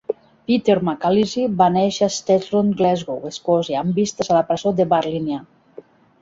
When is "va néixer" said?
1.59-2.05